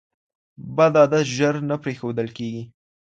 [0.75, 2.63] بد عادت ژر نه پرېښودل کېږي